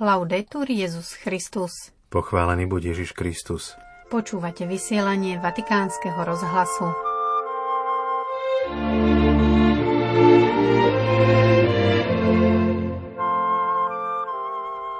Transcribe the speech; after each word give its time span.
Laudetur 0.00 0.64
Jezus 0.64 1.12
Christus. 1.12 1.92
Pochválený 2.08 2.64
buď 2.64 2.96
Ježiš 2.96 3.12
Kristus. 3.12 3.76
Počúvate 4.08 4.64
vysielanie 4.64 5.36
Vatikánskeho 5.36 6.24
rozhlasu. 6.24 6.88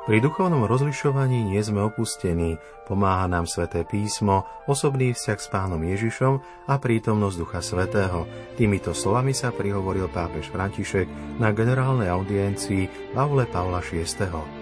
Pri 0.05 0.19
duchovnom 0.21 0.69
rozlišovaní 0.69 1.49
nie 1.49 1.65
sme 1.65 1.81
opustení, 1.81 2.61
pomáha 2.85 3.25
nám 3.25 3.49
sväté 3.49 3.89
písmo, 3.89 4.45
osobný 4.69 5.17
vzťah 5.17 5.41
s 5.41 5.49
pánom 5.49 5.81
Ježišom 5.81 6.69
a 6.69 6.77
prítomnosť 6.77 7.37
Ducha 7.41 7.65
Svetého. 7.65 8.29
Týmito 8.61 8.93
slovami 8.93 9.33
sa 9.33 9.49
prihovoril 9.49 10.13
pápež 10.13 10.53
František 10.53 11.41
na 11.41 11.57
generálnej 11.57 12.13
audiencii 12.13 13.17
Pavle 13.17 13.49
Pavla 13.49 13.81
VI 13.81 14.60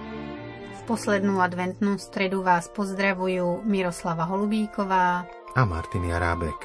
poslednú 0.89 1.45
adventnú 1.45 2.01
stredu 2.01 2.41
vás 2.41 2.73
pozdravujú 2.73 3.61
Miroslava 3.61 4.25
Holubíková 4.25 5.29
a 5.53 5.63
Martin 5.69 6.09
Jarábek. 6.09 6.57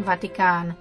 Vatikán. 0.00 0.72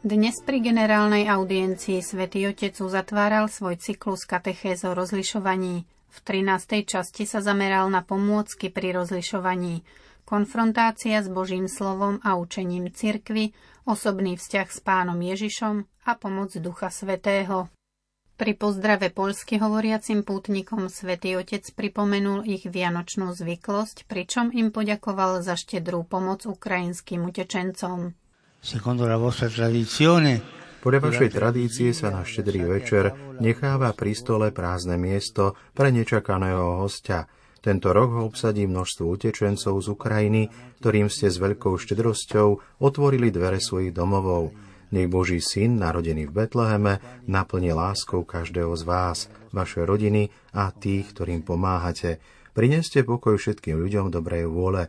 Dnes 0.00 0.40
pri 0.40 0.64
generálnej 0.64 1.28
audiencii 1.28 2.00
svätý 2.00 2.48
Otec 2.48 2.72
uzatváral 2.80 3.52
svoj 3.52 3.76
cyklus 3.76 4.24
katechéz 4.24 4.88
o 4.88 4.96
rozlišovaní. 4.96 5.84
V 5.84 6.18
13. 6.24 6.88
časti 6.88 7.28
sa 7.28 7.44
zameral 7.44 7.92
na 7.92 8.00
pomôcky 8.00 8.72
pri 8.72 8.96
rozlišovaní– 8.96 9.84
konfrontácia 10.26 11.22
s 11.22 11.30
Božím 11.30 11.70
slovom 11.70 12.18
a 12.26 12.34
učením 12.34 12.90
cirkvy, 12.90 13.54
osobný 13.86 14.34
vzťah 14.34 14.68
s 14.68 14.82
pánom 14.82 15.16
Ježišom 15.16 15.86
a 15.86 16.12
pomoc 16.18 16.50
Ducha 16.58 16.90
Svetého. 16.90 17.70
Pri 18.36 18.52
pozdrave 18.52 19.08
poľsky 19.08 19.56
hovoriacim 19.56 20.20
pútnikom 20.20 20.92
svätý 20.92 21.40
Otec 21.40 21.72
pripomenul 21.72 22.44
ich 22.44 22.68
vianočnú 22.68 23.32
zvyklosť, 23.32 24.04
pričom 24.04 24.52
im 24.52 24.68
poďakoval 24.68 25.40
za 25.40 25.56
štedrú 25.56 26.04
pomoc 26.04 26.44
ukrajinským 26.44 27.24
utečencom. 27.24 28.12
podľa 30.84 31.00
vašej 31.00 31.30
tradície 31.32 31.88
sa 31.96 32.12
na 32.12 32.28
štedrý 32.28 32.60
večer 32.68 33.16
necháva 33.40 33.96
pri 33.96 34.12
stole 34.12 34.52
prázdne 34.52 35.00
miesto 35.00 35.56
pre 35.72 35.88
nečakaného 35.88 36.84
hostia– 36.84 37.24
tento 37.66 37.90
rok 37.90 38.14
ho 38.14 38.22
obsadí 38.30 38.62
množstvo 38.62 39.18
utečencov 39.18 39.74
z 39.82 39.86
Ukrajiny, 39.90 40.42
ktorým 40.78 41.10
ste 41.10 41.26
s 41.26 41.42
veľkou 41.42 41.74
štedrosťou 41.74 42.78
otvorili 42.78 43.34
dvere 43.34 43.58
svojich 43.58 43.90
domovov. 43.90 44.54
Nech 44.94 45.10
Boží 45.10 45.42
syn, 45.42 45.82
narodený 45.82 46.30
v 46.30 46.46
Betleheme, 46.46 47.02
naplne 47.26 47.74
láskou 47.74 48.22
každého 48.22 48.70
z 48.78 48.82
vás, 48.86 49.18
vaše 49.50 49.82
rodiny 49.82 50.30
a 50.54 50.70
tých, 50.70 51.10
ktorým 51.10 51.42
pomáhate. 51.42 52.22
Prineste 52.54 53.02
pokoj 53.02 53.34
všetkým 53.34 53.82
ľuďom 53.82 54.14
dobrej 54.14 54.46
vôle, 54.46 54.86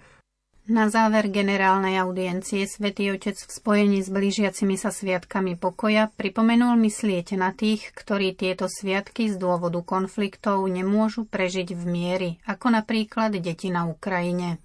na 0.67 0.91
záver 0.91 1.31
generálnej 1.31 1.95
audiencie 1.99 2.67
svätý 2.67 3.11
Otec 3.15 3.39
v 3.39 3.51
spojení 3.51 3.99
s 4.03 4.11
blížiacimi 4.11 4.75
sa 4.75 4.91
sviatkami 4.91 5.55
pokoja 5.55 6.11
pripomenul 6.13 6.75
myslieť 6.75 7.39
na 7.39 7.55
tých, 7.55 7.95
ktorí 7.95 8.35
tieto 8.35 8.67
sviatky 8.67 9.31
z 9.31 9.39
dôvodu 9.39 9.79
konfliktov 9.81 10.67
nemôžu 10.67 11.23
prežiť 11.23 11.71
v 11.71 11.83
miery, 11.87 12.29
ako 12.43 12.75
napríklad 12.75 13.39
deti 13.39 13.71
na 13.71 13.87
Ukrajine. 13.87 14.59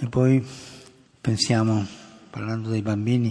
E 0.00 0.08
poi 0.08 0.40
pensiamo, 1.20 1.84
parlando 2.32 2.72
dei 2.72 2.82
bambini, 2.82 3.30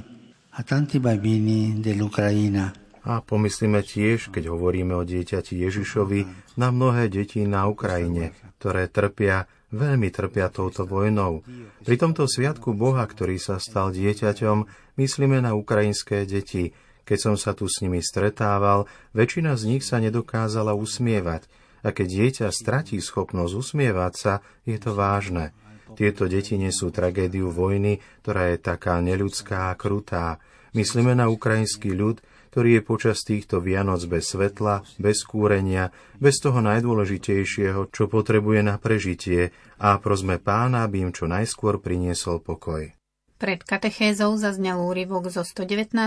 a 0.53 0.61
tanti 0.61 1.01
bambini 1.01 1.81
dell'Ucraina, 1.81 2.83
a 3.03 3.19
pomyslíme 3.19 3.83
tiež, 3.83 4.31
keď 4.31 4.47
hovoríme 4.47 4.95
o 4.95 5.03
dieťati 5.03 5.59
Ježišovi, 5.59 6.19
na 6.55 6.71
mnohé 6.71 7.11
deti 7.11 7.43
na 7.43 7.67
Ukrajine, 7.67 8.31
ktoré 8.61 8.87
trpia 8.87 9.43
veľmi 9.73 10.13
trpia 10.13 10.53
touto 10.53 10.85
vojnou. 10.85 11.41
Pri 11.81 11.95
tomto 11.97 12.29
sviatku 12.29 12.77
Boha, 12.77 13.03
ktorý 13.03 13.41
sa 13.41 13.57
stal 13.57 13.89
dieťaťom, 13.89 14.69
myslíme 15.01 15.41
na 15.41 15.57
ukrajinské 15.57 16.23
deti. 16.29 16.77
Keď 17.03 17.17
som 17.19 17.35
sa 17.35 17.51
tu 17.51 17.67
s 17.67 17.83
nimi 17.83 17.99
stretával, 17.99 18.87
väčšina 19.11 19.59
z 19.59 19.75
nich 19.75 19.83
sa 19.83 19.99
nedokázala 19.99 20.71
usmievať. 20.77 21.49
A 21.83 21.91
keď 21.91 22.07
dieťa 22.07 22.47
stratí 22.53 22.95
schopnosť 23.03 23.53
usmievať 23.59 24.13
sa, 24.15 24.33
je 24.63 24.79
to 24.79 24.95
vážne. 24.95 25.51
Tieto 25.99 26.31
deti 26.31 26.55
nesú 26.55 26.89
tragédiu 26.89 27.51
vojny, 27.51 27.99
ktorá 28.23 28.55
je 28.55 28.57
taká 28.63 29.03
neľudská 29.03 29.69
a 29.69 29.77
krutá. 29.77 30.39
Myslíme 30.73 31.13
na 31.13 31.27
ukrajinský 31.27 31.91
ľud, 31.91 32.23
ktorý 32.53 32.77
je 32.77 32.83
počas 32.85 33.25
týchto 33.25 33.65
Vianoc 33.65 34.05
bez 34.05 34.29
svetla, 34.29 34.85
bez 35.01 35.25
kúrenia, 35.25 35.89
bez 36.21 36.37
toho 36.37 36.61
najdôležitejšieho, 36.61 37.89
čo 37.89 38.05
potrebuje 38.05 38.61
na 38.61 38.77
prežitie 38.77 39.49
a 39.81 39.97
prosme 39.97 40.37
pána, 40.37 40.85
aby 40.85 41.01
im 41.01 41.09
čo 41.09 41.25
najskôr 41.25 41.81
priniesol 41.81 42.45
pokoj. 42.45 42.93
Pred 43.41 43.65
katechézou 43.65 44.37
zaznel 44.37 44.77
úryvok 44.77 45.33
zo 45.33 45.41
119. 45.41 45.97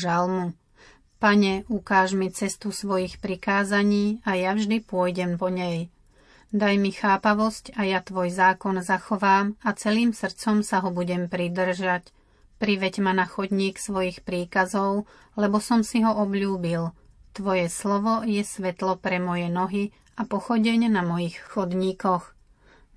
žalmu. 0.00 0.56
Pane, 1.20 1.68
ukáž 1.68 2.16
mi 2.16 2.32
cestu 2.32 2.72
svojich 2.72 3.20
prikázaní 3.20 4.24
a 4.24 4.40
ja 4.40 4.56
vždy 4.56 4.80
pôjdem 4.80 5.36
po 5.36 5.52
nej. 5.52 5.92
Daj 6.48 6.80
mi 6.80 6.96
chápavosť 6.96 7.76
a 7.76 7.84
ja 7.84 8.00
tvoj 8.00 8.32
zákon 8.32 8.80
zachovám 8.80 9.52
a 9.60 9.76
celým 9.76 10.16
srdcom 10.16 10.64
sa 10.64 10.80
ho 10.80 10.88
budem 10.88 11.28
pridržať– 11.28 12.08
Priveď 12.60 13.00
ma 13.00 13.16
na 13.16 13.24
chodník 13.24 13.80
svojich 13.80 14.20
príkazov, 14.20 15.08
lebo 15.32 15.64
som 15.64 15.80
si 15.80 16.04
ho 16.04 16.12
obľúbil. 16.12 16.92
Tvoje 17.32 17.72
slovo 17.72 18.20
je 18.20 18.44
svetlo 18.44 19.00
pre 19.00 19.16
moje 19.16 19.48
nohy 19.48 19.96
a 20.20 20.28
pochodeň 20.28 20.92
na 20.92 21.00
mojich 21.00 21.40
chodníkoch. 21.40 22.36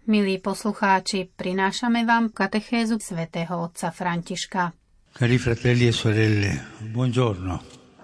Milí 0.03 0.35
poslucháči, 0.43 1.31
prinášame 1.31 2.03
vám 2.03 2.35
katechézu 2.35 2.99
svätého 2.99 3.55
otca 3.55 3.95
Františka. 3.95 4.75
Cari 5.15 5.39
fratelli 5.39 5.87
e 5.87 5.95
sorelle, 5.95 6.51
buongiorno 6.83 7.53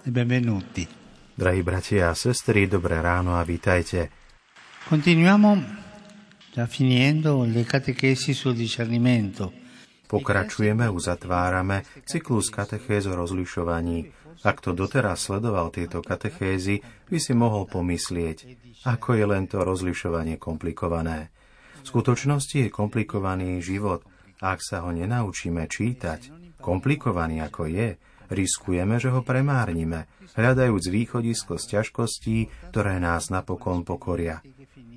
e 0.08 0.10
benvenuti. 0.16 0.88
Drahí 1.36 1.60
bratia 1.60 2.08
a 2.08 2.16
sestry, 2.16 2.72
dobré 2.72 3.04
ráno 3.04 3.36
a 3.36 3.44
vítajte. 3.44 4.08
Continuiamo 4.88 5.60
già 6.56 6.64
finendo 6.72 7.44
le 7.44 7.68
catechesi 7.68 8.32
sul 8.32 8.56
discernimento– 8.56 9.52
Pokračujeme, 10.10 10.90
uzatvárame 10.90 11.86
cyklus 12.10 12.50
katechéz 12.50 13.06
o 13.06 13.14
rozlišovaní. 13.14 14.10
Ak 14.42 14.60
to 14.66 14.74
doteraz 14.74 15.30
sledoval 15.30 15.70
tieto 15.70 16.02
katechézy, 16.02 16.82
by 17.12 17.18
si 17.22 17.38
mohol 17.38 17.70
pomyslieť, 17.70 18.38
ako 18.90 19.14
je 19.14 19.26
len 19.30 19.46
to 19.46 19.62
rozlišovanie 19.62 20.42
komplikované. 20.42 21.30
V 21.84 21.86
skutočnosti 21.86 22.66
je 22.66 22.70
komplikovaný 22.74 23.62
život 23.62 24.02
ak 24.40 24.64
sa 24.64 24.88
ho 24.88 24.96
nenaučíme 24.96 25.68
čítať, 25.68 26.32
komplikovaný 26.64 27.44
ako 27.44 27.68
je, 27.68 28.00
riskujeme, 28.32 28.96
že 28.96 29.12
ho 29.12 29.20
premárnime, 29.20 30.08
hľadajúc 30.40 30.88
východisko 30.88 31.60
z 31.60 31.76
ťažkostí, 31.76 32.38
ktoré 32.72 33.04
nás 33.04 33.28
napokon 33.28 33.84
pokoria. 33.84 34.40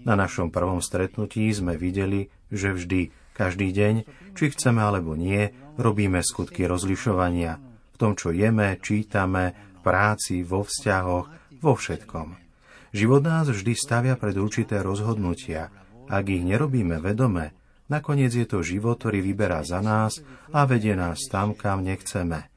Na 0.07 0.15
našom 0.15 0.55
prvom 0.55 0.79
stretnutí 0.79 1.51
sme 1.51 1.75
videli, 1.75 2.31
že 2.55 2.71
vždy 2.71 3.22
každý 3.33 3.73
deň, 3.73 3.95
či 4.37 4.45
chceme 4.53 4.81
alebo 4.81 5.17
nie, 5.17 5.53
robíme 5.77 6.21
skutky 6.21 6.69
rozlišovania. 6.69 7.59
V 7.93 7.97
tom, 7.97 8.13
čo 8.17 8.33
jeme, 8.33 8.77
čítame, 8.81 9.53
v 9.53 9.79
práci, 9.85 10.45
vo 10.45 10.65
vzťahoch, 10.65 11.27
vo 11.61 11.73
všetkom. 11.73 12.39
Život 12.93 13.23
nás 13.25 13.49
vždy 13.49 13.73
stavia 13.73 14.15
pred 14.21 14.37
určité 14.37 14.85
rozhodnutia. 14.85 15.73
Ak 16.13 16.29
ich 16.29 16.45
nerobíme 16.45 17.01
vedome, 17.01 17.57
nakoniec 17.89 18.37
je 18.37 18.45
to 18.45 18.61
život, 18.61 19.01
ktorý 19.01 19.25
vyberá 19.25 19.65
za 19.65 19.81
nás 19.81 20.21
a 20.53 20.69
vedie 20.69 20.93
nás 20.93 21.25
tam, 21.33 21.57
kam 21.57 21.81
nechceme. 21.85 22.53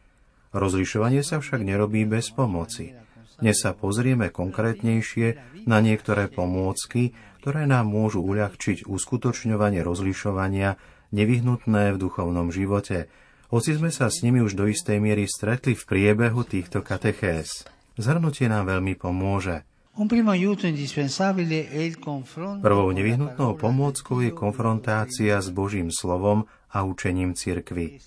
Rozlišovanie 0.51 1.23
sa 1.23 1.39
však 1.39 1.63
nerobí 1.63 2.03
bez 2.03 2.31
pomoci. 2.31 2.95
Dnes 3.35 3.59
sa 3.59 3.75
pozrieme 3.75 4.31
konkrétnejšie 4.31 5.59
na 5.67 5.83
niektoré 5.83 6.31
pomôcky, 6.31 7.11
ktoré 7.45 7.69
nám 7.69 7.85
môžu 7.93 8.25
uľahčiť 8.25 8.89
uskutočňovanie 8.89 9.85
rozlišovania 9.85 10.81
nevyhnutné 11.13 11.93
v 11.93 12.01
duchovnom 12.01 12.49
živote, 12.49 13.05
hoci 13.53 13.77
sme 13.77 13.93
sa 13.93 14.09
s 14.09 14.25
nimi 14.25 14.41
už 14.41 14.57
do 14.57 14.65
istej 14.65 14.97
miery 14.97 15.29
stretli 15.29 15.77
v 15.77 15.85
priebehu 15.85 16.41
týchto 16.41 16.81
katechéz. 16.81 17.69
Zhrnutie 18.01 18.49
nám 18.49 18.65
veľmi 18.73 18.97
pomôže. 18.97 19.61
Prvou 22.65 22.89
nevyhnutnou 22.89 23.51
pomôckou 23.61 24.17
je 24.25 24.31
konfrontácia 24.33 25.37
s 25.37 25.53
Božím 25.53 25.93
slovom 25.93 26.49
a 26.73 26.81
učením 26.81 27.37
cirkvy. 27.37 28.01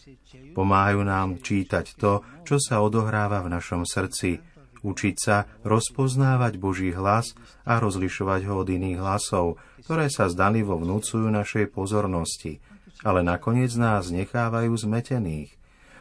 Pomáhajú 0.58 1.06
nám 1.06 1.38
čítať 1.38 1.94
to, 1.94 2.26
čo 2.42 2.58
sa 2.58 2.82
odohráva 2.82 3.46
v 3.46 3.54
našom 3.54 3.86
srdci, 3.86 4.42
učiť 4.82 5.16
sa 5.18 5.46
rozpoznávať 5.64 6.58
Boží 6.58 6.90
hlas 6.94 7.34
a 7.64 7.78
rozlišovať 7.78 8.40
ho 8.48 8.62
od 8.62 8.68
iných 8.68 8.98
hlasov, 8.98 9.58
ktoré 9.84 10.10
sa 10.10 10.28
zdanivo 10.28 10.78
vnúcujú 10.78 11.28
našej 11.28 11.70
pozornosti, 11.70 12.62
ale 13.06 13.22
nakoniec 13.22 13.72
nás 13.78 14.10
nechávajú 14.10 14.74
zmetených. 14.74 15.58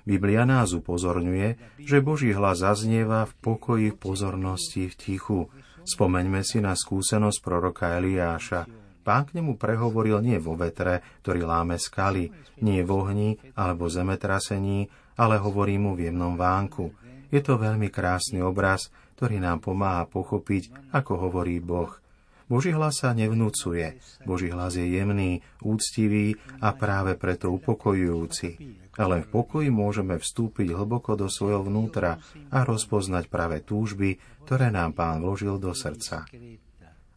Biblia 0.07 0.47
nás 0.47 0.71
upozorňuje, 0.71 1.79
že 1.83 2.00
Boží 2.00 2.31
hlas 2.31 2.63
zaznieva 2.63 3.27
v 3.27 3.33
pokoji, 3.44 3.89
pozornosti, 3.91 4.88
v 4.88 4.95
tichu. 4.95 5.39
Spomeňme 5.83 6.47
si 6.47 6.63
na 6.63 6.71
skúsenosť 6.79 7.44
proroka 7.44 7.91
Eliáša. 8.00 8.71
Pán 9.03 9.24
k 9.27 9.39
nemu 9.39 9.59
prehovoril 9.59 10.19
nie 10.24 10.39
vo 10.39 10.56
vetre, 10.56 11.03
ktorý 11.24 11.47
láme 11.47 11.75
skaly, 11.79 12.31
nie 12.63 12.83
v 12.83 12.89
ohni 12.91 13.29
alebo 13.56 13.88
zemetrasení, 13.88 14.88
ale 15.15 15.39
hovorí 15.39 15.75
mu 15.75 15.95
v 15.95 16.12
jemnom 16.12 16.35
vánku. 16.39 16.91
Je 17.29 17.41
to 17.44 17.59
veľmi 17.59 17.91
krásny 17.91 18.39
obraz, 18.39 18.94
ktorý 19.19 19.44
nám 19.44 19.63
pomáha 19.63 20.07
pochopiť, 20.07 20.94
ako 20.95 21.29
hovorí 21.29 21.59
Boh– 21.59 21.91
Boží 22.47 22.71
hlas 22.71 23.03
sa 23.03 23.12
nevnúcuje. 23.12 24.00
Boží 24.24 24.47
hlas 24.47 24.79
je 24.79 24.88
jemný, 24.88 25.44
úctivý 25.59 26.39
a 26.63 26.71
práve 26.71 27.19
preto 27.19 27.51
upokojujúci. 27.51 28.50
Ale 28.95 29.21
v 29.21 29.27
pokoji 29.27 29.68
môžeme 29.68 30.15
vstúpiť 30.15 30.71
hlboko 30.71 31.19
do 31.19 31.27
svojho 31.27 31.68
vnútra 31.68 32.24
a 32.50 32.63
rozpoznať 32.63 33.27
práve 33.27 33.62
túžby, 33.68 34.15
ktoré 34.47 34.71
nám 34.71 34.95
Pán 34.95 35.19
vložil 35.19 35.59
do 35.59 35.75
srdca. 35.75 36.24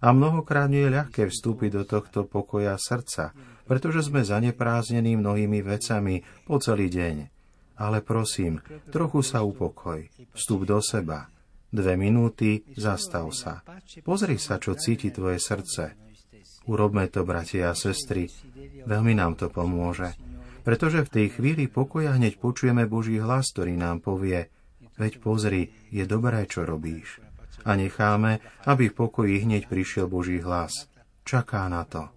A 0.00 0.06
mnohokrát 0.10 0.66
nie 0.66 0.82
je 0.82 0.98
ľahké 0.98 1.30
vstúpiť 1.30 1.70
do 1.78 1.82
tohto 1.86 2.26
pokoja 2.26 2.74
srdca, 2.74 3.30
pretože 3.70 4.10
sme 4.10 4.26
zanepráznení 4.26 5.14
mnohými 5.14 5.62
vecami 5.62 6.26
po 6.42 6.58
celý 6.58 6.90
deň. 6.90 7.39
Ale 7.80 8.04
prosím, 8.04 8.60
trochu 8.92 9.24
sa 9.24 9.40
upokoj, 9.40 10.04
vstup 10.36 10.68
do 10.68 10.78
seba, 10.84 11.32
Dve 11.70 11.94
minúty, 11.94 12.66
zastav 12.74 13.30
sa. 13.30 13.62
Pozri 14.02 14.42
sa, 14.42 14.58
čo 14.58 14.74
cíti 14.74 15.14
tvoje 15.14 15.38
srdce. 15.38 15.94
Urobme 16.66 17.06
to, 17.06 17.22
bratia 17.22 17.70
a 17.70 17.78
sestry. 17.78 18.26
Veľmi 18.90 19.14
nám 19.14 19.38
to 19.38 19.46
pomôže. 19.54 20.18
Pretože 20.66 21.06
v 21.06 21.12
tej 21.14 21.26
chvíli 21.38 21.70
pokoja 21.70 22.18
hneď 22.18 22.42
počujeme 22.42 22.90
Boží 22.90 23.22
hlas, 23.22 23.54
ktorý 23.54 23.78
nám 23.78 24.02
povie 24.02 24.50
Veď 24.98 25.22
pozri, 25.22 25.72
je 25.88 26.04
dobré, 26.04 26.44
čo 26.44 26.66
robíš. 26.66 27.22
A 27.64 27.78
necháme, 27.78 28.42
aby 28.68 28.90
v 28.90 28.98
pokoji 29.06 29.46
hneď 29.46 29.70
prišiel 29.70 30.10
Boží 30.10 30.42
hlas. 30.42 30.90
Čaká 31.24 31.70
na 31.70 31.86
to. 31.86 32.10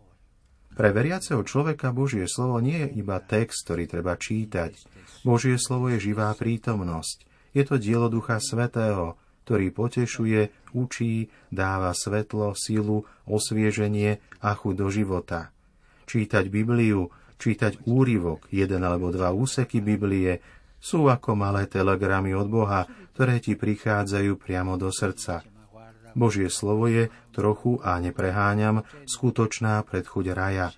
Pre 0.73 0.89
veriaceho 0.89 1.45
človeka 1.45 1.93
Božie 1.93 2.25
slovo 2.25 2.57
nie 2.57 2.81
je 2.81 2.97
iba 2.97 3.21
text, 3.21 3.69
ktorý 3.69 3.85
treba 3.85 4.17
čítať. 4.17 4.73
Božie 5.21 5.61
slovo 5.61 5.93
je 5.93 6.01
živá 6.01 6.33
prítomnosť. 6.33 7.29
Je 7.53 7.61
to 7.61 7.77
dielo 7.77 8.09
Ducha 8.09 8.41
Svetého, 8.41 9.13
ktorý 9.45 9.69
potešuje, 9.69 10.73
učí, 10.73 11.29
dáva 11.53 11.93
svetlo, 11.93 12.57
silu, 12.57 13.05
osvieženie 13.29 14.17
a 14.41 14.49
chuť 14.57 14.73
do 14.73 14.87
života. 14.89 15.53
Čítať 16.09 16.49
Bibliu, 16.49 17.13
čítať 17.37 17.85
úryvok, 17.85 18.49
jeden 18.49 18.81
alebo 18.81 19.13
dva 19.13 19.29
úseky 19.35 19.83
Biblie, 19.83 20.41
sú 20.81 21.05
ako 21.07 21.37
malé 21.37 21.69
telegramy 21.69 22.33
od 22.33 22.49
Boha, 22.49 22.89
ktoré 23.13 23.37
ti 23.37 23.53
prichádzajú 23.53 24.41
priamo 24.41 24.75
do 24.75 24.89
srdca. 24.89 25.45
Božie 26.13 26.49
slovo 26.49 26.89
je, 26.89 27.09
trochu 27.33 27.81
a 27.81 27.97
nepreháňam, 28.01 28.85
skutočná 29.05 29.81
predchuť 29.85 30.25
raja. 30.33 30.71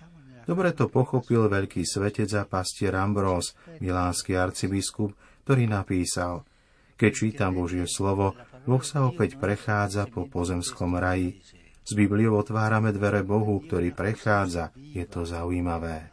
Dobre 0.46 0.70
to 0.70 0.86
pochopil 0.86 1.50
veľký 1.50 1.82
svetec 1.82 2.30
a 2.38 2.46
pastier 2.46 2.94
Ambrós, 2.94 3.58
milánsky 3.82 4.38
arcibiskup, 4.38 5.10
ktorý 5.42 5.66
napísal 5.66 6.46
Keď 6.94 7.10
čítam 7.12 7.58
Božie 7.58 7.84
slovo, 7.90 8.38
Boh 8.66 8.82
sa 8.82 9.06
opäť 9.06 9.38
prechádza 9.38 10.06
po 10.10 10.26
pozemskom 10.26 10.98
raji. 10.98 11.38
S 11.86 11.94
Bibliou 11.94 12.42
otvárame 12.42 12.90
dvere 12.90 13.22
Bohu, 13.22 13.62
ktorý 13.62 13.94
prechádza. 13.94 14.74
Je 14.74 15.06
to 15.06 15.22
zaujímavé. 15.22 16.10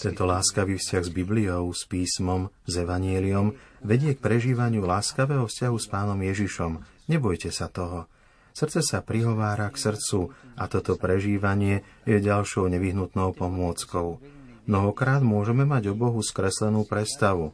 Tento 0.00 0.24
láskavý 0.24 0.74
vzťah 0.80 1.04
s 1.04 1.10
Bibliou, 1.12 1.68
s 1.68 1.84
písmom, 1.84 2.48
s 2.64 2.74
evanieliom 2.80 3.52
vedie 3.84 4.16
k 4.16 4.24
prežívaniu 4.24 4.88
láskavého 4.88 5.44
vzťahu 5.44 5.76
s 5.76 5.86
pánom 5.92 6.16
Ježišom. 6.16 6.80
Nebojte 7.12 7.52
sa 7.52 7.68
toho. 7.68 8.08
Srdce 8.56 8.80
sa 8.80 9.04
prihovára 9.04 9.68
k 9.68 9.76
srdcu 9.76 10.32
a 10.56 10.64
toto 10.64 10.96
prežívanie 10.96 11.84
je 12.08 12.16
ďalšou 12.24 12.72
nevyhnutnou 12.72 13.36
pomôckou. 13.36 14.24
Mnohokrát 14.64 15.20
môžeme 15.20 15.68
mať 15.68 15.92
o 15.92 15.98
Bohu 15.98 16.24
skreslenú 16.24 16.88
predstavu, 16.88 17.52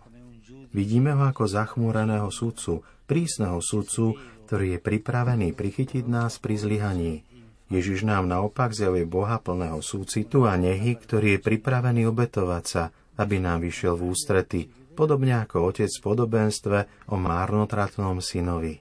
Vidíme 0.70 1.18
ho 1.18 1.26
ako 1.26 1.50
zachmúreného 1.50 2.30
sudcu, 2.30 2.86
prísneho 3.10 3.58
sudcu, 3.58 4.14
ktorý 4.46 4.78
je 4.78 4.80
pripravený 4.82 5.54
prichytiť 5.54 6.06
nás 6.06 6.38
pri 6.38 6.54
zlyhaní. 6.58 7.26
Ježiš 7.70 8.02
nám 8.02 8.26
naopak 8.26 8.74
zjavuje 8.74 9.06
Boha 9.06 9.38
plného 9.38 9.78
súcitu 9.78 10.46
a 10.46 10.58
nehy, 10.58 10.98
ktorý 10.98 11.38
je 11.38 11.40
pripravený 11.42 12.06
obetovať 12.10 12.64
sa, 12.66 12.90
aby 13.18 13.38
nám 13.38 13.62
vyšiel 13.62 13.94
v 13.94 14.10
ústrety, 14.10 14.60
podobne 14.94 15.38
ako 15.42 15.70
otec 15.70 15.90
v 15.90 16.02
podobenstve 16.02 16.78
o 17.10 17.16
márnotratnom 17.18 18.18
synovi. 18.18 18.74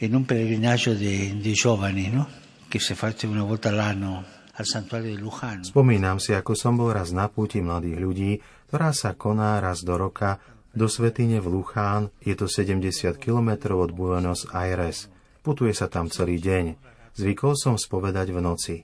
In 0.00 0.16
un 0.16 0.24
pellegrinaggio 0.26 0.94
di, 0.96 1.38
di 1.38 1.52
giovani, 1.54 2.06
no? 2.10 2.24
che 2.70 2.78
si 2.78 2.94
face 2.94 3.26
una 3.26 3.42
volta 3.42 3.68
all'anno 3.68 4.38
Spomínam 4.60 6.20
si, 6.20 6.36
ako 6.36 6.52
som 6.52 6.76
bol 6.76 6.92
raz 6.92 7.16
na 7.16 7.32
púti 7.32 7.64
mladých 7.64 7.96
ľudí, 7.96 8.30
ktorá 8.68 8.92
sa 8.92 9.16
koná 9.16 9.56
raz 9.56 9.80
do 9.80 9.96
roka 9.96 10.36
do 10.70 10.86
Svetine 10.86 11.42
v 11.42 11.50
Luchán 11.50 12.14
je 12.22 12.34
to 12.38 12.46
70 12.46 13.18
km 13.18 13.74
od 13.74 13.90
Buenos 13.90 14.46
Aires. 14.54 15.10
Putuje 15.42 15.74
sa 15.74 15.90
tam 15.90 16.06
celý 16.06 16.38
deň. 16.38 16.78
Zvykol 17.18 17.58
som 17.58 17.74
spovedať 17.74 18.30
v 18.30 18.38
noci. 18.38 18.76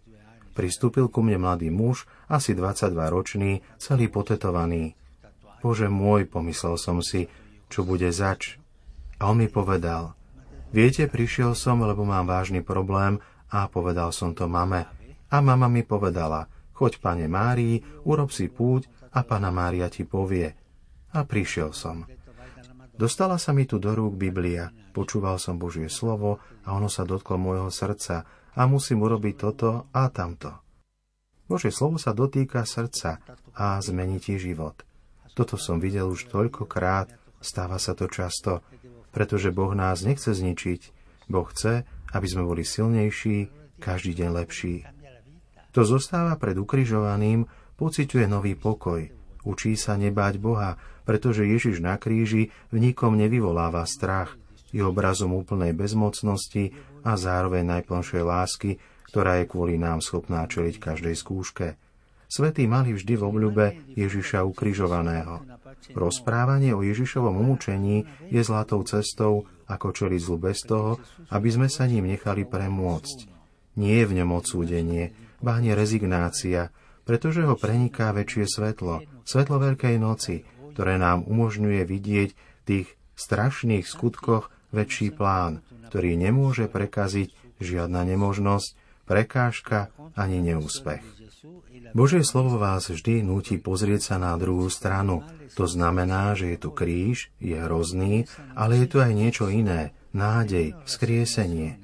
Pristúpil 0.51 1.07
ku 1.13 1.23
mne 1.23 1.47
mladý 1.47 1.71
muž, 1.71 2.09
asi 2.27 2.59
22-ročný, 2.59 3.63
celý 3.79 4.11
potetovaný. 4.11 4.99
Bože 5.63 5.87
môj, 5.87 6.27
pomyslel 6.27 6.75
som 6.75 6.99
si, 7.05 7.31
čo 7.71 7.87
bude 7.87 8.11
zač. 8.11 8.59
A 9.23 9.31
on 9.31 9.39
mi 9.39 9.47
povedal, 9.47 10.19
viete, 10.75 11.07
prišiel 11.07 11.55
som, 11.55 11.87
lebo 11.87 12.03
mám 12.03 12.27
vážny 12.27 12.67
problém 12.67 13.23
a 13.53 13.71
povedal 13.71 14.11
som 14.11 14.35
to 14.35 14.51
mame. 14.51 14.91
A 15.31 15.39
mama 15.39 15.71
mi 15.71 15.87
povedala, 15.87 16.51
choď, 16.75 16.99
pane 16.99 17.27
Márii, 17.31 17.83
urob 18.03 18.35
si 18.35 18.51
púť 18.51 18.91
a 19.15 19.23
pana 19.23 19.55
Mária 19.55 19.87
ti 19.87 20.03
povie 20.03 20.66
a 21.13 21.23
prišiel 21.23 21.71
som. 21.77 22.09
Dostala 22.97 23.37
sa 23.37 23.53
mi 23.53 23.69
tu 23.69 23.77
do 23.77 23.93
rúk 23.93 24.17
Biblia, 24.17 24.73
počúval 24.97 25.37
som 25.37 25.61
Božie 25.61 25.93
slovo 25.93 26.41
a 26.65 26.73
ono 26.73 26.89
sa 26.89 27.05
dotklo 27.05 27.37
môjho 27.37 27.69
srdca 27.69 28.25
a 28.57 28.63
musím 28.65 29.05
urobiť 29.05 29.35
toto 29.37 29.85
a 29.93 30.09
tamto. 30.09 30.57
Božie 31.45 31.71
slovo 31.71 32.01
sa 32.01 32.17
dotýka 32.17 32.65
srdca 32.65 33.21
a 33.53 33.79
zmení 33.85 34.19
ti 34.19 34.41
život. 34.41 34.83
Toto 35.37 35.61
som 35.61 35.77
videl 35.77 36.09
už 36.09 36.33
toľkokrát, 36.33 37.13
stáva 37.45 37.77
sa 37.77 37.93
to 37.93 38.09
často, 38.09 38.65
pretože 39.13 39.53
Boh 39.53 39.77
nás 39.77 40.01
nechce 40.01 40.33
zničiť. 40.33 40.81
Boh 41.29 41.45
chce, 41.53 41.85
aby 42.17 42.27
sme 42.27 42.49
boli 42.49 42.65
silnejší, 42.65 43.53
každý 43.77 44.17
deň 44.17 44.29
lepší. 44.33 44.89
To 45.77 45.85
zostáva 45.85 46.41
pred 46.41 46.57
ukrižovaným, 46.57 47.45
pociťuje 47.77 48.25
nový 48.25 48.57
pokoj, 48.57 49.05
učí 49.47 49.79
sa 49.79 49.95
nebáť 49.95 50.43
Boha, 50.43 50.75
pretože 51.07 51.47
Ježiš 51.47 51.79
na 51.79 51.95
kríži 51.97 52.51
v 52.75 52.77
nikom 52.83 53.15
nevyvoláva 53.15 53.87
strach, 53.87 54.35
je 54.75 54.83
obrazom 54.83 55.33
úplnej 55.33 55.71
bezmocnosti 55.73 56.75
a 57.07 57.15
zároveň 57.15 57.79
najplnšej 57.79 58.23
lásky, 58.27 58.71
ktorá 59.09 59.41
je 59.41 59.47
kvôli 59.47 59.79
nám 59.79 60.03
schopná 60.03 60.45
čeliť 60.45 60.83
každej 60.83 61.15
skúške. 61.15 61.79
Svetí 62.27 62.67
mali 62.67 62.91
vždy 62.91 63.15
v 63.15 63.23
obľube 63.23 63.67
Ježiša 63.95 64.43
ukrižovaného. 64.43 65.47
Rozprávanie 65.95 66.75
o 66.75 66.83
Ježišovom 66.83 67.39
umúčení 67.39 68.03
je 68.27 68.43
zlatou 68.43 68.83
cestou, 68.83 69.47
ako 69.71 69.95
čeliť 69.95 70.21
zlu 70.21 70.37
bez 70.43 70.67
toho, 70.67 70.99
aby 71.31 71.49
sme 71.55 71.71
sa 71.71 71.87
ním 71.87 72.11
nechali 72.11 72.43
premôcť. 72.43 73.31
Nie 73.79 74.03
je 74.03 74.07
v 74.11 74.17
ňom 74.19 74.31
odsúdenie, 74.35 75.15
báne 75.39 75.79
rezignácia, 75.79 76.75
pretože 77.07 77.47
ho 77.47 77.55
preniká 77.55 78.11
väčšie 78.11 78.45
svetlo, 78.51 79.07
svetlo 79.23 79.57
Veľkej 79.63 79.97
noci, 79.97 80.43
ktoré 80.75 80.99
nám 80.99 81.25
umožňuje 81.25 81.87
vidieť 81.87 82.31
v 82.35 82.63
tých 82.67 82.89
strašných 83.17 83.87
skutkoch 83.87 84.53
väčší 84.75 85.15
plán, 85.15 85.65
ktorý 85.89 86.19
nemôže 86.19 86.67
prekaziť 86.69 87.33
žiadna 87.63 88.05
nemožnosť, 88.05 88.77
prekážka 89.07 89.95
ani 90.19 90.43
neúspech. 90.43 91.01
Božie 91.95 92.27
slovo 92.27 92.59
vás 92.59 92.91
vždy 92.91 93.23
núti 93.23 93.57
pozrieť 93.57 94.13
sa 94.13 94.17
na 94.19 94.35
druhú 94.37 94.67
stranu. 94.67 95.23
To 95.55 95.65
znamená, 95.65 96.35
že 96.35 96.53
je 96.53 96.59
tu 96.61 96.75
kríž, 96.75 97.31
je 97.39 97.57
hrozný, 97.57 98.27
ale 98.59 98.83
je 98.83 98.87
tu 98.91 99.01
aj 99.01 99.15
niečo 99.15 99.47
iné, 99.49 99.95
nádej, 100.11 100.75
skriesenie. 100.85 101.79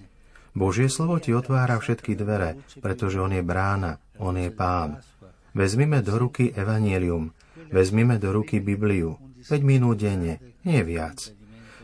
Božie 0.52 0.92
slovo 0.92 1.16
ti 1.16 1.32
otvára 1.32 1.80
všetky 1.80 2.12
dvere, 2.12 2.60
pretože 2.84 3.16
on 3.22 3.32
je 3.32 3.40
brána, 3.40 4.01
on 4.18 4.36
je 4.36 4.50
pán. 4.50 5.00
Vezmime 5.52 6.00
do 6.00 6.16
ruky 6.16 6.52
evanielium, 6.56 7.32
Vezmime 7.72 8.20
do 8.20 8.36
ruky 8.36 8.60
Bibliu. 8.60 9.16
5 9.48 9.64
minút 9.64 9.96
denne, 9.96 10.38
nie 10.60 10.84
viac. 10.84 11.32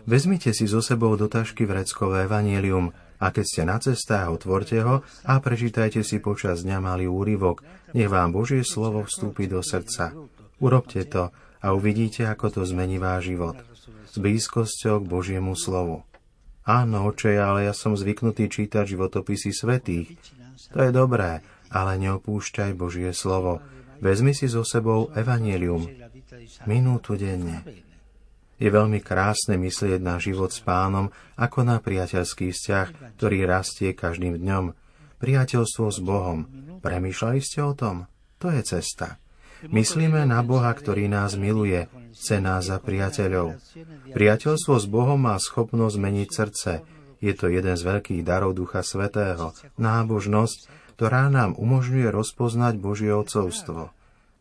Vezmite 0.05 0.53
si 0.53 0.69
so 0.69 0.85
sebou 0.85 1.17
do 1.17 1.33
tašky 1.33 1.65
vreckové 1.65 2.29
evanielium 2.29 2.93
a 3.17 3.33
keď 3.33 3.45
ste 3.45 3.63
na 3.65 3.81
cestách, 3.81 4.29
otvorte 4.29 4.85
ho 4.85 5.01
a 5.25 5.33
prečítajte 5.41 6.05
si 6.05 6.21
počas 6.21 6.63
dňa 6.63 6.79
malý 6.85 7.09
úryvok. 7.09 7.65
Nech 7.97 8.13
vám 8.13 8.37
Božie 8.37 8.69
slovo 8.69 9.09
vstúpi 9.09 9.49
do 9.49 9.65
srdca. 9.65 10.13
Urobte 10.61 11.09
to 11.09 11.33
a 11.65 11.67
uvidíte, 11.73 12.29
ako 12.29 12.61
to 12.61 12.61
zmení 12.69 13.01
váš 13.01 13.33
život. 13.33 13.57
S 14.09 14.21
blízkosťou 14.21 15.03
k 15.03 15.11
Božiemu 15.11 15.57
slovu. 15.57 16.05
Áno, 16.69 17.09
oče, 17.09 17.33
ale 17.41 17.65
ja 17.65 17.73
som 17.73 17.97
zvyknutý 17.97 18.53
čítať 18.53 18.93
životopisy 18.93 19.57
svetých. 19.57 20.21
To 20.75 20.79
je 20.85 20.91
dobré, 20.93 21.41
ale 21.73 22.01
neopúšťaj 22.01 22.77
Božie 22.77 23.13
slovo. 23.17 23.61
Vezmi 23.99 24.33
si 24.37 24.47
so 24.47 24.63
sebou 24.63 25.11
evanelium. 25.17 25.85
Minútu 26.69 27.19
denne. 27.19 27.65
Je 28.59 28.69
veľmi 28.69 28.99
krásne 28.99 29.55
myslieť 29.55 30.03
na 30.03 30.19
život 30.19 30.51
s 30.51 30.59
pánom 30.59 31.15
ako 31.39 31.63
na 31.63 31.79
priateľský 31.79 32.51
vzťah, 32.51 33.15
ktorý 33.15 33.47
rastie 33.47 33.95
každým 33.95 34.35
dňom. 34.39 34.75
Priateľstvo 35.23 35.87
s 35.95 35.99
Bohom. 36.03 36.47
Premýšľali 36.83 37.39
ste 37.39 37.63
o 37.63 37.75
tom? 37.75 38.11
To 38.43 38.51
je 38.51 38.63
cesta. 38.63 39.19
Myslíme 39.67 40.23
na 40.23 40.39
Boha, 40.47 40.71
ktorý 40.71 41.11
nás 41.11 41.35
miluje, 41.35 41.91
chce 42.15 42.39
nás 42.39 42.71
za 42.71 42.79
priateľov. 42.79 43.59
Priateľstvo 44.15 44.75
s 44.79 44.87
Bohom 44.87 45.19
má 45.19 45.35
schopnosť 45.39 45.99
zmeniť 45.99 46.29
srdce. 46.31 46.73
Je 47.19 47.35
to 47.35 47.51
jeden 47.51 47.75
z 47.75 47.83
veľkých 47.83 48.23
darov 48.23 48.55
Ducha 48.55 48.87
Svetého. 48.87 49.51
Nábožnosť, 49.79 50.59
ktorá 50.95 51.31
nám 51.31 51.59
umožňuje 51.59 52.11
rozpoznať 52.11 52.75
Božie 52.79 53.11
otcovstvo. 53.15 53.91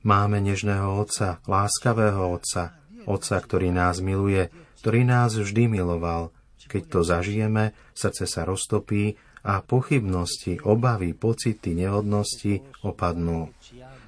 Máme 0.06 0.40
nežného 0.40 0.98
Otca, 0.98 1.42
láskavého 1.50 2.34
Otca, 2.34 2.78
Otca, 3.10 3.38
ktorý 3.42 3.74
nás 3.74 4.02
miluje, 4.02 4.50
ktorý 4.82 5.04
nás 5.04 5.36
vždy 5.36 5.68
miloval. 5.68 6.30
Keď 6.68 6.84
to 6.92 7.00
zažijeme, 7.02 7.72
srdce 7.96 8.28
sa 8.28 8.44
roztopí 8.44 9.16
a 9.48 9.64
pochybnosti, 9.64 10.60
obavy, 10.64 11.16
pocity 11.16 11.72
nehodnosti 11.72 12.60
opadnú. 12.84 13.56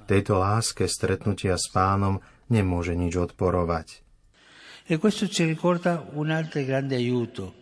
Tejto 0.04 0.36
láske 0.36 0.84
stretnutia 0.84 1.56
s 1.56 1.72
pánom 1.72 2.20
nemôže 2.52 2.92
nič 2.98 3.16
odporovať. 3.16 4.04
E 4.90 4.98
questo 4.98 5.30
ci 5.30 5.46
ricorda 5.46 6.02
un 6.18 6.34
altro 6.34 6.66
grande 6.66 6.98
aiuto, 6.98 7.59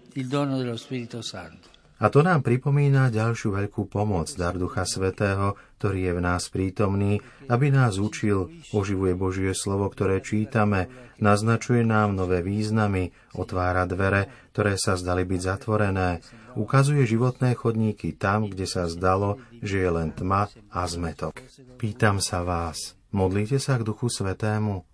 A 1.99 2.15
to 2.15 2.23
nám 2.23 2.47
pripomína 2.47 3.11
ďalšiu 3.11 3.59
veľkú 3.59 3.91
pomoc, 3.91 4.31
dar 4.39 4.55
Ducha 4.55 4.87
Svetého, 4.87 5.59
ktorý 5.83 5.99
je 6.07 6.13
v 6.15 6.21
nás 6.23 6.47
prítomný, 6.47 7.19
aby 7.51 7.75
nás 7.75 7.99
učil, 7.99 8.55
oživuje 8.71 9.19
Božie 9.19 9.51
slovo, 9.51 9.91
ktoré 9.91 10.23
čítame, 10.23 10.87
naznačuje 11.19 11.83
nám 11.83 12.15
nové 12.15 12.39
významy, 12.39 13.11
otvára 13.35 13.83
dvere, 13.91 14.31
ktoré 14.55 14.79
sa 14.79 14.95
zdali 14.95 15.27
byť 15.27 15.41
zatvorené, 15.43 16.23
ukazuje 16.55 17.03
životné 17.03 17.59
chodníky 17.59 18.15
tam, 18.15 18.47
kde 18.47 18.71
sa 18.71 18.87
zdalo, 18.87 19.43
že 19.59 19.83
je 19.83 19.91
len 19.91 20.15
tma 20.15 20.47
a 20.71 20.87
zmetok. 20.87 21.43
Pýtam 21.83 22.23
sa 22.23 22.47
vás, 22.47 22.95
modlíte 23.11 23.59
sa 23.59 23.75
k 23.75 23.83
Duchu 23.83 24.07
Svetému? 24.07 24.87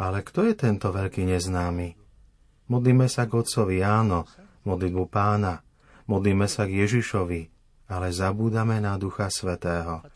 Ale 0.00 0.24
kto 0.24 0.48
je 0.48 0.56
tento 0.56 0.88
veľký 0.88 1.28
neznámy? 1.28 1.99
Modlíme 2.70 3.10
sa 3.10 3.26
k 3.26 3.34
Otcovi, 3.34 3.82
áno, 3.82 4.30
modlitbu 4.62 5.04
pána. 5.10 5.58
Modlíme 6.06 6.46
sa 6.46 6.70
k 6.70 6.86
Ježišovi, 6.86 7.50
ale 7.90 8.14
zabúdame 8.14 8.78
na 8.78 8.94
Ducha 8.94 9.26
Svetého. 9.26 10.06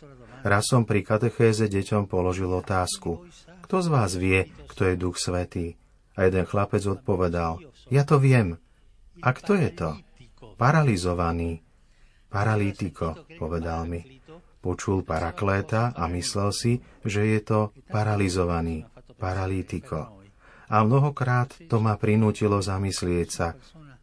Raz 0.46 0.70
som 0.70 0.86
pri 0.86 1.02
katechéze 1.02 1.66
deťom 1.66 2.06
položil 2.06 2.46
otázku. 2.46 3.26
Kto 3.66 3.76
z 3.82 3.88
vás 3.90 4.14
vie, 4.14 4.54
kto 4.70 4.86
je 4.86 4.94
Duch 4.94 5.18
Svetý? 5.18 5.74
A 6.14 6.30
jeden 6.30 6.46
chlapec 6.46 6.86
odpovedal, 6.86 7.58
ja 7.90 8.06
to 8.06 8.22
viem. 8.22 8.62
A 9.18 9.34
kto 9.34 9.58
je 9.58 9.70
to? 9.74 9.90
Paralizovaný. 10.54 11.58
Paralítiko, 12.30 13.26
povedal 13.34 13.90
mi. 13.90 14.22
Počul 14.62 15.02
parakléta 15.02 15.90
a 15.90 16.06
myslel 16.06 16.50
si, 16.54 16.72
že 17.02 17.26
je 17.34 17.40
to 17.42 17.60
paralizovaný, 17.90 18.86
paralítiko. 19.18 20.23
A 20.70 20.84
mnohokrát 20.84 21.52
to 21.68 21.80
ma 21.80 21.96
prinútilo 22.00 22.60
zamyslieť 22.60 23.28
sa. 23.28 23.48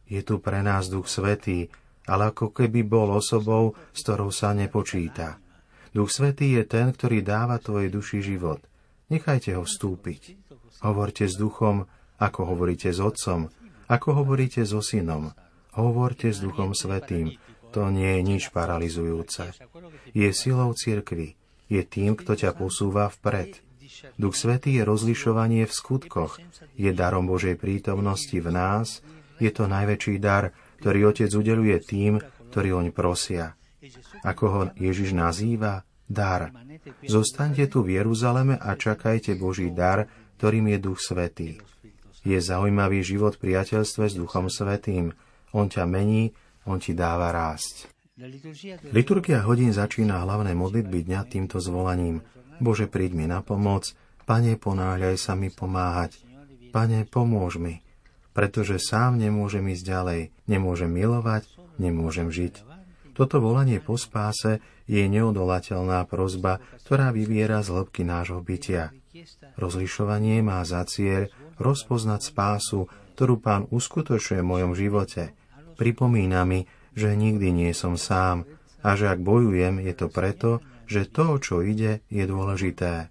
Je 0.06 0.22
tu 0.22 0.44
pre 0.44 0.62
nás 0.62 0.91
Duch 0.91 1.08
Svetý, 1.08 1.72
ale 2.06 2.34
ako 2.34 2.51
keby 2.51 2.84
bol 2.84 3.15
osobou, 3.15 3.77
s 3.96 4.03
ktorou 4.03 4.30
sa 4.34 4.51
nepočíta. 4.51 5.39
Duch 5.91 6.12
Svetý 6.12 6.60
je 6.60 6.63
ten, 6.68 6.91
ktorý 6.91 7.24
dáva 7.24 7.58
tvojej 7.58 7.91
duši 7.91 8.20
život. 8.24 8.63
Nechajte 9.12 9.60
ho 9.60 9.68
vstúpiť. 9.68 10.39
Hovorte 10.82 11.27
s 11.27 11.36
duchom, 11.36 11.86
ako 12.22 12.56
hovoríte 12.56 12.89
s 12.94 13.03
otcom, 13.03 13.51
ako 13.91 14.24
hovoríte 14.24 14.63
so 14.63 14.80
synom. 14.80 15.36
Hovorte 15.75 16.32
s 16.32 16.39
duchom 16.39 16.72
svetým. 16.72 17.36
To 17.75 17.88
nie 17.88 18.20
je 18.20 18.22
nič 18.24 18.44
paralizujúce. 18.51 19.56
Je 20.12 20.30
silou 20.36 20.72
cirkvy. 20.75 21.39
Je 21.72 21.82
tým, 21.88 22.20
kto 22.20 22.36
ťa 22.36 22.51
posúva 22.56 23.08
vpred. 23.08 23.63
Duch 24.15 24.36
Svetý 24.36 24.79
je 24.79 24.83
rozlišovanie 24.88 25.67
v 25.67 25.74
skutkoch. 25.74 26.39
Je 26.77 26.91
darom 26.91 27.27
Božej 27.27 27.60
prítomnosti 27.60 28.36
v 28.36 28.50
nás. 28.50 29.03
Je 29.41 29.50
to 29.50 29.65
najväčší 29.65 30.21
dar, 30.21 30.53
ktorý 30.81 31.13
Otec 31.13 31.31
udeluje 31.33 31.77
tým, 31.81 32.21
ktorí 32.51 32.69
oň 32.74 32.88
prosia. 32.93 33.57
Ako 34.21 34.45
ho 34.48 34.62
Ježiš 34.77 35.17
nazýva? 35.17 35.88
Dar. 36.12 36.51
Zostaňte 37.07 37.71
tu 37.71 37.88
v 37.88 37.95
Jeruzaleme 37.95 38.60
a 38.60 38.75
čakajte 38.75 39.39
Boží 39.39 39.71
dar, 39.71 40.12
ktorým 40.36 40.67
je 40.75 40.77
Duch 40.83 41.00
Svetý. 41.00 41.63
Je 42.21 42.38
zaujímavý 42.38 43.01
život 43.01 43.39
v 43.39 43.50
priateľstve 43.50 44.03
s 44.12 44.13
Duchom 44.19 44.51
Svetým. 44.51 45.15
On 45.55 45.71
ťa 45.71 45.88
mení, 45.88 46.36
on 46.67 46.77
ti 46.77 46.93
dáva 46.93 47.31
rásť. 47.33 47.89
Liturgia 48.93 49.41
hodín 49.41 49.74
začína 49.74 50.21
hlavné 50.21 50.53
modlitby 50.53 51.10
dňa 51.10 51.21
týmto 51.25 51.57
zvolaním. 51.57 52.21
Bože, 52.62 52.86
príď 52.86 53.18
mi 53.18 53.25
na 53.25 53.41
pomoc, 53.41 53.91
Pane, 54.30 54.53
ponáhľaj 54.56 55.18
sa 55.18 55.34
mi 55.34 55.50
pomáhať. 55.50 56.22
Pane, 56.70 57.03
pomôž 57.10 57.58
mi, 57.58 57.82
pretože 58.32 58.80
sám 58.80 59.18
nemôžem 59.18 59.65
ísť 59.74 59.84
ďalej, 59.84 60.22
nemôžem 60.46 60.88
milovať, 60.88 61.50
nemôžem 61.82 62.30
žiť. 62.30 62.63
Toto 63.12 63.44
volanie 63.44 63.84
po 63.84 64.00
spáse 64.00 64.63
je 64.88 65.03
neodolateľná 65.03 66.06
prozba, 66.08 66.63
ktorá 66.88 67.12
vyviera 67.12 67.60
z 67.60 67.75
hĺbky 67.75 68.08
nášho 68.08 68.39
bytia. 68.39 68.96
Rozlišovanie 69.60 70.39
má 70.39 70.63
za 70.63 70.88
cieľ 70.88 71.27
rozpoznať 71.60 72.32
spásu, 72.32 72.88
ktorú 73.18 73.41
pán 73.44 73.68
uskutočuje 73.68 74.39
v 74.39 74.50
mojom 74.50 74.72
živote. 74.77 75.36
Pripomína 75.75 76.48
mi, 76.48 76.70
že 76.96 77.12
nikdy 77.18 77.51
nie 77.51 77.72
som 77.75 78.00
sám 78.00 78.48
a 78.80 78.96
že 78.96 79.12
ak 79.12 79.20
bojujem, 79.20 79.84
je 79.84 79.94
to 79.94 80.08
preto, 80.08 80.63
že 80.91 81.07
to, 81.07 81.39
čo 81.39 81.63
ide, 81.63 82.03
je 82.12 82.24
dôležité. 82.27 83.07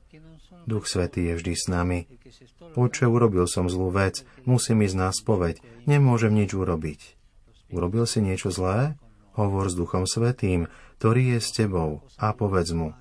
Duch 0.68 0.84
Svetý 0.84 1.32
je 1.32 1.34
vždy 1.40 1.54
s 1.56 1.64
nami. 1.72 2.04
Oče, 2.76 3.08
urobil 3.08 3.49
som 3.49 3.72
zlú 3.72 3.88
vec, 3.88 4.22
musím 4.44 4.84
ísť 4.84 4.96
na 5.00 5.08
spoveď, 5.08 5.64
nemôžem 5.88 6.37
nič 6.37 6.52
urobiť. 6.52 7.00
Urobil 7.72 8.04
si 8.04 8.20
niečo 8.20 8.52
zlé? 8.52 9.00
Hovor 9.34 9.72
s 9.72 9.75
Duchom 9.75 10.04
Svetým, 10.04 10.68
ktorý 11.00 11.34
je 11.34 11.40
s 11.40 11.56
tebou 11.56 12.04
a 12.20 12.37
povedz 12.37 12.76
mu, 12.76 12.92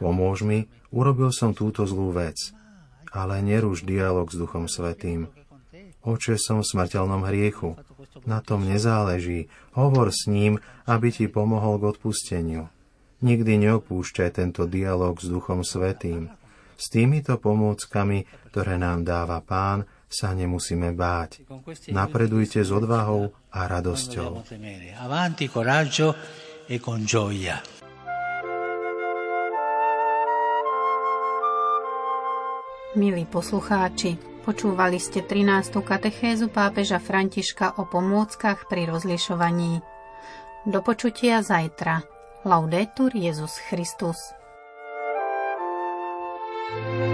pomôž 0.00 0.40
mi, 0.48 0.72
urobil 0.88 1.28
som 1.28 1.52
túto 1.52 1.84
zlú 1.84 2.16
vec 2.16 2.38
ale 3.12 3.44
neruš 3.44 3.84
dialog 3.84 4.32
s 4.32 4.40
Duchom 4.40 4.66
Svetým. 4.66 5.28
Oče, 6.02 6.40
som 6.40 6.64
v 6.64 6.66
smrteľnom 6.66 7.22
hriechu. 7.28 7.78
Na 8.26 8.42
tom 8.42 8.66
nezáleží. 8.66 9.52
Hovor 9.76 10.10
s 10.10 10.26
ním, 10.26 10.58
aby 10.88 11.14
ti 11.14 11.30
pomohol 11.30 11.78
k 11.78 11.94
odpusteniu. 11.94 12.72
Nikdy 13.22 13.70
neopúšťaj 13.70 14.30
tento 14.34 14.66
dialog 14.66 15.14
s 15.22 15.30
Duchom 15.30 15.62
Svetým. 15.62 16.26
S 16.74 16.90
týmito 16.90 17.38
pomôckami, 17.38 18.26
ktoré 18.50 18.74
nám 18.82 19.06
dáva 19.06 19.38
Pán, 19.38 19.86
sa 20.10 20.34
nemusíme 20.34 20.90
báť. 20.90 21.46
Napredujte 21.94 22.66
s 22.66 22.74
odvahou 22.74 23.30
a 23.54 23.70
radosťou. 23.70 24.42
Avanti, 24.98 25.46
coraggio 25.46 26.12
e 26.66 26.82
con 26.82 27.06
gioia. 27.06 27.62
Milí 32.92 33.24
poslucháči, 33.24 34.20
počúvali 34.44 35.00
ste 35.00 35.24
13. 35.24 35.80
katechézu 35.80 36.52
pápeža 36.52 37.00
Františka 37.00 37.80
o 37.80 37.88
pomôckach 37.88 38.68
pri 38.68 38.90
rozlišovaní. 38.90 39.80
Do 40.68 40.84
počutia 40.84 41.40
zajtra. 41.40 42.11
Laudetur 42.44 43.10
Jezus 43.14 43.58
Christus. 43.68 44.34
thank 46.72 47.06
you 47.06 47.11